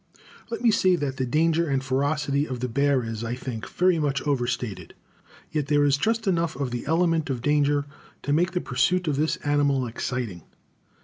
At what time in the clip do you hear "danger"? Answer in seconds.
1.27-1.69, 7.43-7.85